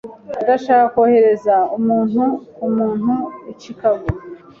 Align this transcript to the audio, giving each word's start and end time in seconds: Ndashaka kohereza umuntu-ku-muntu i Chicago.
Ndashaka 0.43 0.85
kohereza 0.93 1.55
umuntu-ku-muntu 1.77 3.13
i 3.51 3.53
Chicago. 3.61 4.07